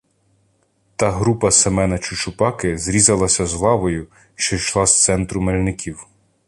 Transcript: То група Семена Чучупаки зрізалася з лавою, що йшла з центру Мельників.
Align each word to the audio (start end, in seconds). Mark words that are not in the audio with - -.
То 0.97 1.11
група 1.19 1.51
Семена 1.51 1.99
Чучупаки 1.99 2.77
зрізалася 2.77 3.45
з 3.45 3.53
лавою, 3.55 4.07
що 4.35 4.55
йшла 4.55 4.85
з 4.85 5.03
центру 5.03 5.41
Мельників. 5.41 6.07